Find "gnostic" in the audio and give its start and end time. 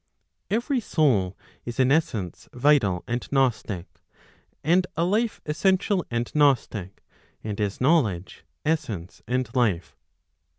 3.31-3.85, 6.33-7.03